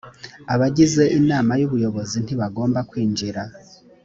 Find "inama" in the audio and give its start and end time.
1.19-1.51